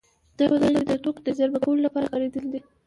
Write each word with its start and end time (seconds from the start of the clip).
دا 0.37 0.43
ودانۍ 0.51 0.81
د 0.87 0.91
توکو 1.03 1.21
د 1.25 1.29
زېرمه 1.37 1.59
کولو 1.63 1.85
لپاره 1.87 2.09
کارېدلې 2.13 2.59